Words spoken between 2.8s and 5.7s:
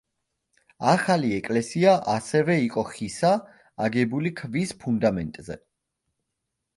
ხისა, აგებული ქვის ფუნდამენტზე.